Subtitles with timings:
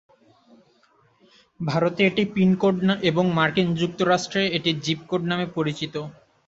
[1.59, 2.75] ভারতে এটি pin code
[3.03, 5.95] এবং মার্কিন যুক্তরাষ্ট্রে এটি জিপ কোড নামে পরিচিত।